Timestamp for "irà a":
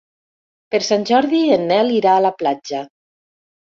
1.99-2.25